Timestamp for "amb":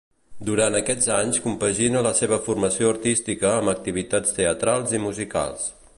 3.61-3.75